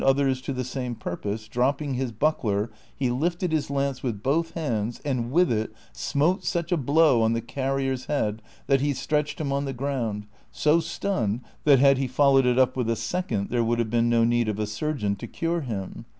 [0.03, 4.23] 17 and otliers to the same purpose, dropping his buckh'r he lifted his hiuce with
[4.23, 8.95] both hands and with it smote such a blow on the carrier's head that he
[8.95, 12.93] stretched him on the ground so stunned that had he followed it up w itli
[12.93, 16.05] a second there Avould have been no need of a surgeon to cure him.